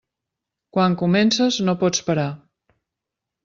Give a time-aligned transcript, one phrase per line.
[0.77, 2.27] Quan comences, no pots parar.